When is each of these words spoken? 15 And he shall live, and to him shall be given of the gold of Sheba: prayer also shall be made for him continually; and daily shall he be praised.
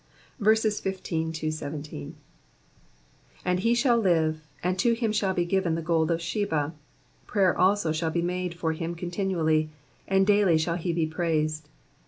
15 0.43 2.15
And 3.45 3.59
he 3.59 3.73
shall 3.75 3.97
live, 3.99 4.47
and 4.63 4.79
to 4.79 4.93
him 4.93 5.11
shall 5.11 5.35
be 5.35 5.45
given 5.45 5.73
of 5.73 5.75
the 5.75 5.81
gold 5.83 6.09
of 6.09 6.19
Sheba: 6.19 6.73
prayer 7.27 7.55
also 7.55 7.91
shall 7.91 8.09
be 8.09 8.23
made 8.23 8.55
for 8.55 8.73
him 8.73 8.95
continually; 8.95 9.69
and 10.07 10.25
daily 10.25 10.57
shall 10.57 10.77
he 10.77 10.91
be 10.91 11.05
praised. 11.05 11.69